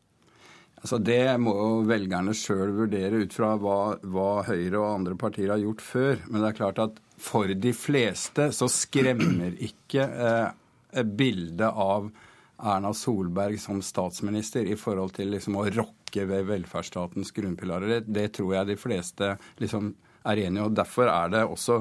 Altså 0.80 0.96
Det 1.04 1.20
må 1.42 1.52
jo 1.58 1.68
velgerne 1.88 2.32
sjøl 2.36 2.72
vurdere 2.78 3.20
ut 3.24 3.34
fra 3.36 3.52
hva, 3.60 3.78
hva, 4.00 4.30
Høyre 4.46 4.80
og 4.80 4.88
andre 4.94 5.16
partier 5.20 5.52
har 5.52 5.60
gjort 5.60 5.84
før. 5.84 6.22
Men 6.28 6.40
det 6.40 6.50
er 6.50 6.58
klart 6.60 6.80
at 6.80 7.00
for 7.20 7.52
de 7.52 7.72
fleste 7.76 8.48
så 8.56 8.68
skremmer 8.72 9.58
ikke 9.60 10.06
eh, 10.08 11.02
bildet 11.04 11.68
av 11.68 12.08
Erna 12.60 12.92
Solberg 12.96 13.60
som 13.60 13.80
statsminister 13.84 14.68
i 14.68 14.76
forhold 14.76 15.14
til 15.16 15.32
liksom 15.34 15.58
å 15.60 15.66
rokke 15.68 16.24
ved 16.28 16.48
velferdsstatens 16.48 17.32
grunnpilarer. 17.36 17.98
Det, 17.98 18.00
det 18.08 18.26
tror 18.36 18.56
jeg 18.56 18.72
de 18.72 18.80
fleste 18.80 19.34
liksom 19.60 19.92
er 20.28 20.42
enige 20.46 20.64
i. 20.64 20.66
og 20.66 20.76
Derfor 20.76 21.12
er 21.12 21.32
det 21.32 21.44
også 21.44 21.80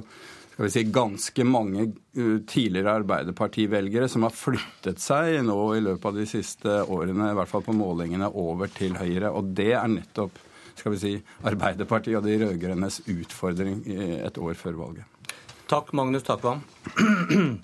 skal 0.59 0.67
vi 0.67 0.73
si, 0.73 0.81
ganske 0.91 1.43
mange 1.47 1.83
tidligere 1.87 2.41
tidligere 2.51 2.93
Arbeiderpartivelgere 2.99 4.09
som 4.11 4.25
har 4.25 4.33
flyttet 4.35 4.99
seg 4.99 5.37
nå 5.47 5.55
i 5.77 5.83
løpet 5.85 6.07
av 6.09 6.19
de 6.19 6.25
siste 6.27 6.73
årene, 6.83 7.29
i 7.31 7.37
hvert 7.37 7.47
fall 7.47 7.63
på 7.63 7.77
målingene, 7.79 8.27
over 8.27 8.67
til 8.67 8.97
Høyre. 8.99 9.31
Og 9.31 9.53
det 9.55 9.69
er 9.79 9.87
nettopp 9.87 10.35
skal 10.75 10.97
vi 10.97 10.99
si, 10.99 11.13
Arbeiderpartiet 11.47 12.19
og 12.19 12.27
de 12.27 12.35
rød-grønnes 12.43 12.99
utfordring 13.07 13.87
et 13.87 14.35
år 14.35 14.59
før 14.59 14.83
valget. 14.83 15.33
Takk, 15.71 15.95
Magnus 15.95 16.27
Takvam. 16.27 16.59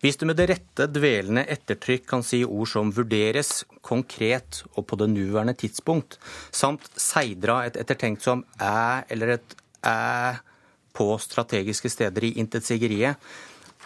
Hvis 0.00 0.16
du 0.16 0.24
med 0.24 0.40
det 0.40 0.48
rette 0.54 0.88
dvelende 0.88 1.44
ettertrykk 1.44 2.08
kan 2.08 2.24
si 2.24 2.40
ord 2.40 2.72
som 2.72 2.88
'vurderes', 2.88 3.66
'konkret' 3.84 4.64
og 4.76 4.86
'på 4.86 4.96
det 4.96 5.12
nåværende 5.12 5.60
tidspunkt', 5.60 6.16
samt 6.50 6.88
seidra 6.96 7.66
et 7.66 7.76
ettertenkt 7.76 8.24
som 8.24 8.46
'æ' 8.56 9.04
eller 9.12 9.36
et 9.36 9.56
'æ' 9.84 10.49
på 10.92 11.12
strategiske 11.22 11.90
steder 11.92 12.26
i 12.26 12.34
intetsigeriet, 12.42 13.16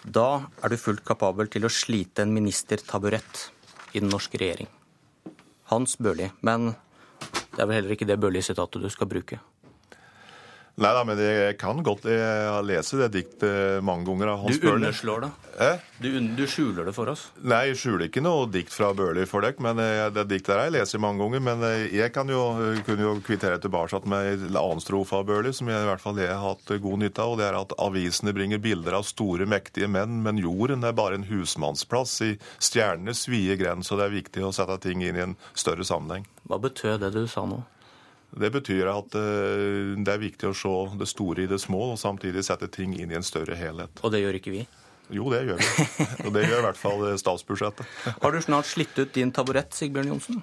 da 0.05 0.45
er 0.63 0.73
du 0.73 0.77
fullt 0.81 1.05
kapabel 1.07 1.49
til 1.49 1.65
å 1.65 1.73
slite 1.73 2.25
en 2.25 2.35
ministertaburett 2.35 3.49
i 3.95 4.03
den 4.03 4.11
norske 4.13 4.41
regjering. 4.41 4.69
Hans 5.73 5.97
Børli. 5.97 6.29
Men 6.45 6.75
det 7.55 7.63
er 7.63 7.69
vel 7.69 7.79
heller 7.79 7.95
ikke 7.95 8.09
det 8.09 8.21
Børli-sitatet 8.21 8.83
du 8.83 8.91
skal 8.93 9.09
bruke? 9.09 9.41
Nei 10.75 10.91
da, 10.91 11.05
men 11.07 11.21
jeg 11.23 11.55
kan 11.61 11.79
godt 11.87 12.07
lese 12.67 12.99
det 12.99 13.13
diktet 13.15 13.85
mange 13.87 14.09
ganger 14.09 14.33
av 14.33 14.41
Hans 14.43 14.57
Børli. 14.59 14.81
Du 14.83 14.89
underslår 14.89 15.21
det? 15.23 15.29
Eh? 15.63 15.83
Du, 16.03 16.09
du, 16.35 16.43
skjuler 16.51 16.89
det 16.89 16.95
for 16.97 17.11
oss? 17.13 17.29
Nei, 17.47 17.61
jeg 17.71 17.79
skjuler 17.79 18.09
ikke 18.09 18.23
noe 18.25 18.49
dikt 18.51 18.75
fra 18.75 18.89
Børli 18.97 19.23
for 19.31 19.45
dere. 19.45 19.55
men 19.63 19.79
eh, 19.79 20.09
Det 20.11 20.25
diktet 20.33 20.51
der 20.51 20.65
jeg 20.67 20.75
leser 20.75 21.03
mange 21.03 21.23
ganger. 21.23 21.45
Men 21.47 21.63
eh, 21.69 21.85
jeg 21.95 22.11
kan 22.15 22.31
jo, 22.31 22.41
kunne 22.87 23.07
jo 23.07 23.13
kvittere 23.25 23.61
tilbake 23.63 24.01
med 24.11 24.33
en 24.33 24.59
annen 24.59 24.83
strofe 24.83 25.21
av 25.21 25.29
Børli, 25.29 25.53
som 25.55 25.71
jeg 25.71 25.85
i 25.85 25.89
hvert 25.89 26.03
fall 26.03 26.19
jeg 26.19 26.33
har 26.33 26.43
hatt 26.43 26.75
god 26.87 27.05
nytte 27.05 27.23
av. 27.23 27.35
og 27.35 27.39
Det 27.39 27.47
er 27.47 27.59
at 27.61 27.77
avisene 27.87 28.35
bringer 28.35 28.63
bilder 28.65 28.99
av 28.99 29.07
store, 29.07 29.47
mektige 29.47 29.91
menn, 29.91 30.23
men 30.27 30.43
jorden 30.43 30.83
er 30.83 30.97
bare 30.97 31.21
en 31.21 31.29
husmannsplass 31.29 32.17
i 32.27 32.33
stjernenes 32.59 33.29
vide 33.31 33.61
grens, 33.61 33.93
og 33.93 34.03
det 34.03 34.09
er 34.09 34.19
viktig 34.19 34.43
å 34.43 34.51
sette 34.55 34.81
ting 34.83 35.07
inn 35.07 35.21
i 35.21 35.25
en 35.29 35.39
større 35.55 35.87
sammenheng. 35.87 36.27
Hva 36.51 36.59
betød 36.59 37.07
det 37.07 37.15
du 37.15 37.23
sa 37.31 37.47
nå? 37.47 37.63
Det 38.35 38.51
betyr 38.51 38.89
at 38.91 39.15
eh, 39.19 39.95
det 40.03 40.11
er 40.11 40.23
viktig 40.23 40.51
å 40.51 40.57
se 40.57 40.73
det 40.99 41.07
store 41.11 41.45
i 41.45 41.51
det 41.51 41.61
små, 41.63 41.93
og 41.93 42.01
samtidig 42.01 42.43
sette 42.47 42.69
ting 42.73 42.97
inn 42.99 43.13
i 43.13 43.19
en 43.19 43.27
større 43.27 43.55
helhet. 43.59 44.03
Og 44.03 44.15
det 44.15 44.25
gjør 44.25 44.41
ikke 44.41 44.55
vi? 44.55 44.65
Jo, 45.13 45.29
det 45.31 45.45
gjør 45.45 45.61
vi. 45.61 45.87
Og 46.25 46.33
det 46.35 46.47
gjør 46.49 46.63
i 46.63 46.67
hvert 46.67 46.81
fall 46.81 47.07
eh, 47.11 47.21
statsbudsjettet. 47.21 47.87
Har 48.23 48.35
du 48.35 48.41
snart 48.43 48.69
slitt 48.71 48.99
ut 48.99 49.15
din 49.15 49.33
taburett, 49.35 49.75
Sigbjørn 49.77 50.15
Johnsen? 50.15 50.43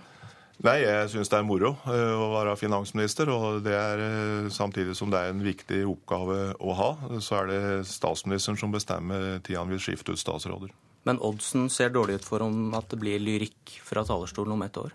Nei, 0.61 0.77
jeg 0.83 1.09
syns 1.09 1.31
det 1.31 1.39
er 1.39 1.47
moro 1.47 1.73
eh, 1.89 2.13
å 2.15 2.29
være 2.35 2.55
finansminister. 2.61 3.33
Og 3.33 3.59
det 3.65 3.75
er 3.75 4.05
samtidig 4.53 4.95
som 4.95 5.11
det 5.11 5.19
er 5.19 5.33
en 5.33 5.43
viktig 5.43 5.81
oppgave 5.89 6.39
å 6.61 6.77
ha, 6.77 6.93
så 7.19 7.41
er 7.41 7.51
det 7.51 7.61
statsministeren 7.89 8.61
som 8.61 8.71
bestemmer 8.71 9.41
tida 9.43 9.65
han 9.65 9.73
vil 9.73 9.83
skifte 9.83 10.15
ut 10.15 10.21
statsråder. 10.21 10.71
Men 11.09 11.17
oddsen 11.25 11.65
ser 11.73 11.91
dårlig 11.91 12.21
ut 12.21 12.25
for 12.27 12.45
om 12.45 12.75
at 12.77 12.91
det 12.93 13.01
blir 13.01 13.19
lyrikk 13.19 13.79
fra 13.83 14.05
talerstolen 14.05 14.53
om 14.53 14.61
ett 14.63 14.77
år? 14.77 14.93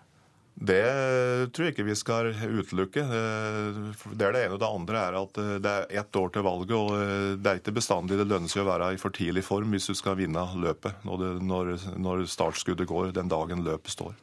Det 0.57 1.53
tror 1.53 1.67
jeg 1.67 1.75
ikke 1.75 1.85
vi 1.85 1.95
skal 1.99 2.31
utelukke. 2.33 3.03
Det 3.05 4.25
er 4.25 4.33
det 4.33 4.45
ene. 4.47 4.55
Og 4.57 4.61
det 4.63 4.71
andre 4.71 5.03
er 5.03 5.19
at 5.19 5.41
eh, 5.43 5.51
det 5.61 5.73
er 5.73 6.01
ett 6.01 6.17
år 6.17 6.33
til 6.33 6.47
valget, 6.47 6.73
og 6.79 6.95
eh, 6.97 7.35
det 7.37 7.51
er 7.51 7.61
ikke 7.61 7.77
bestandig 7.77 8.17
det 8.17 8.25
lønner 8.31 8.49
seg 8.49 8.65
å 8.65 8.71
være 8.71 8.95
i 8.95 9.01
for 9.01 9.13
tidlig 9.13 9.45
form 9.45 9.77
hvis 9.77 9.91
du 9.93 9.95
skal 9.99 10.17
vinne 10.17 10.47
løpet 10.57 11.05
når, 11.05 11.77
når 12.01 12.25
startskuddet 12.33 12.89
går 12.89 13.13
den 13.17 13.29
dagen 13.29 13.67
løpet 13.69 13.93
står. 13.93 14.17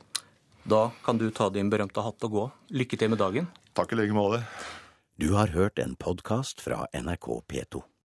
Da 0.65 0.87
kan 1.05 1.21
du 1.21 1.29
ta 1.29 1.51
din 1.53 1.69
berømte 1.69 2.01
hatt 2.01 2.25
og 2.25 2.37
gå. 2.39 2.49
Lykke 2.81 2.97
til 2.97 3.13
med 3.13 3.21
dagen. 3.21 3.49
Takk 3.77 3.93
i 3.93 4.01
like 4.01 4.17
måte. 4.17 4.41
Du 5.21 5.35
har 5.37 5.53
hørt 5.53 5.77
en 5.77 5.93
podkast 5.99 6.63
fra 6.65 6.87
NRK 6.97 7.43
P2. 7.45 7.83